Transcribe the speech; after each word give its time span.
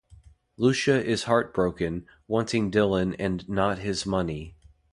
Lucia 0.57 0.99
is 1.05 1.25
heartbroken, 1.25 2.07
wanting 2.27 2.71
Dillon 2.71 3.13
and 3.19 3.47
not 3.47 3.77
his 3.77 4.03
money. 4.03 4.55